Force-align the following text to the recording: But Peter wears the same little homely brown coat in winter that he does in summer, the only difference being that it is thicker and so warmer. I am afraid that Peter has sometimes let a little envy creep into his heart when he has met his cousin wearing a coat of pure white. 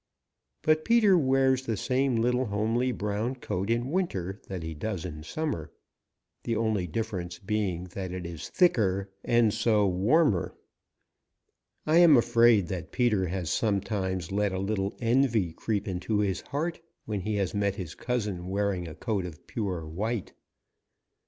But 0.63 0.83
Peter 0.83 1.15
wears 1.15 1.67
the 1.67 1.77
same 1.77 2.15
little 2.15 2.45
homely 2.47 2.91
brown 2.91 3.35
coat 3.35 3.69
in 3.69 3.91
winter 3.91 4.41
that 4.47 4.63
he 4.63 4.73
does 4.73 5.05
in 5.05 5.21
summer, 5.21 5.69
the 6.41 6.55
only 6.55 6.87
difference 6.87 7.37
being 7.37 7.83
that 7.93 8.11
it 8.11 8.25
is 8.25 8.49
thicker 8.49 9.11
and 9.23 9.53
so 9.53 9.85
warmer. 9.85 10.55
I 11.85 11.97
am 11.97 12.17
afraid 12.17 12.65
that 12.69 12.91
Peter 12.91 13.27
has 13.27 13.51
sometimes 13.51 14.31
let 14.31 14.51
a 14.51 14.57
little 14.57 14.95
envy 14.99 15.53
creep 15.53 15.87
into 15.87 16.17
his 16.21 16.41
heart 16.41 16.79
when 17.05 17.19
he 17.21 17.35
has 17.35 17.53
met 17.53 17.75
his 17.75 17.93
cousin 17.93 18.47
wearing 18.49 18.87
a 18.87 18.95
coat 18.95 19.23
of 19.27 19.45
pure 19.45 19.85
white. 19.87 20.33